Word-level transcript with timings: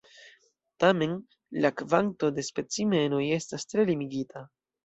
Tamen, 0.83 1.13
la 1.65 1.71
kvanto 1.83 2.31
de 2.39 2.47
specimenoj 2.49 3.23
estis 3.39 3.71
tre 3.75 3.87
limigita. 3.93 4.47